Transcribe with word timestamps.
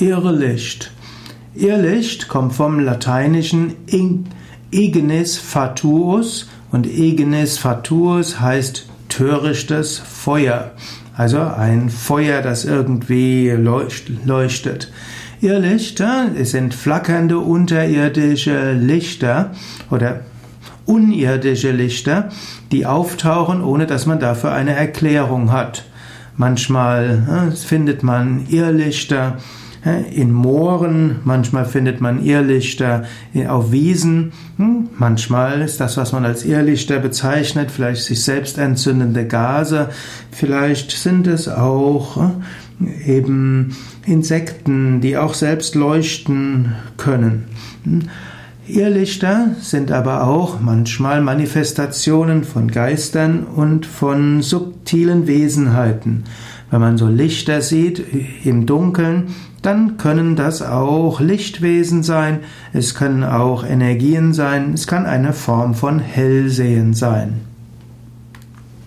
Irrlicht. 0.00 0.92
Irrlicht 1.54 2.28
kommt 2.28 2.54
vom 2.54 2.80
lateinischen 2.80 3.74
ignis 4.70 5.38
fatuus 5.38 6.48
und 6.72 6.86
ignis 6.86 7.58
fatuus 7.58 8.40
heißt 8.40 8.88
törichtes 9.08 9.98
Feuer. 9.98 10.70
Also 11.16 11.40
ein 11.40 11.90
Feuer, 11.90 12.40
das 12.40 12.64
irgendwie 12.64 13.50
leuchtet. 13.50 14.90
Irrlichter 15.42 16.28
sind 16.42 16.74
flackernde 16.74 17.38
unterirdische 17.38 18.72
Lichter 18.72 19.52
oder 19.90 20.20
unirdische 20.86 21.72
Lichter, 21.72 22.30
die 22.72 22.86
auftauchen, 22.86 23.62
ohne 23.62 23.86
dass 23.86 24.06
man 24.06 24.20
dafür 24.20 24.52
eine 24.52 24.74
Erklärung 24.74 25.52
hat. 25.52 25.84
Manchmal 26.36 27.52
findet 27.54 28.02
man 28.02 28.46
Irrlichter 28.48 29.38
in 30.12 30.30
Mooren, 30.30 31.20
manchmal 31.24 31.64
findet 31.64 32.00
man 32.00 32.22
Irrlichter 32.22 33.04
auf 33.48 33.72
Wiesen, 33.72 34.32
hm, 34.56 34.90
manchmal 34.98 35.62
ist 35.62 35.80
das, 35.80 35.96
was 35.96 36.12
man 36.12 36.24
als 36.24 36.44
Irrlichter 36.44 36.98
bezeichnet, 36.98 37.70
vielleicht 37.70 38.02
sich 38.02 38.22
selbst 38.22 38.58
entzündende 38.58 39.26
Gase, 39.26 39.88
vielleicht 40.30 40.90
sind 40.90 41.26
es 41.26 41.48
auch 41.48 42.30
eben 43.06 43.76
Insekten, 44.06 45.00
die 45.00 45.16
auch 45.16 45.34
selbst 45.34 45.74
leuchten 45.74 46.74
können. 46.96 47.46
Hm. 47.84 48.02
Irrlichter 48.66 49.56
sind 49.60 49.90
aber 49.90 50.24
auch 50.24 50.60
manchmal 50.60 51.20
Manifestationen 51.22 52.44
von 52.44 52.70
Geistern 52.70 53.44
und 53.44 53.84
von 53.84 54.42
subtilen 54.42 55.26
Wesenheiten. 55.26 56.24
Wenn 56.70 56.80
man 56.80 56.98
so 56.98 57.08
Lichter 57.08 57.62
sieht 57.62 58.04
im 58.44 58.66
Dunkeln, 58.66 59.34
dann 59.62 59.96
können 59.96 60.36
das 60.36 60.62
auch 60.62 61.20
Lichtwesen 61.20 62.02
sein, 62.02 62.40
es 62.72 62.94
können 62.94 63.24
auch 63.24 63.64
Energien 63.64 64.32
sein, 64.32 64.72
es 64.74 64.86
kann 64.86 65.04
eine 65.04 65.32
Form 65.32 65.74
von 65.74 65.98
Hellsehen 65.98 66.94
sein. 66.94 67.49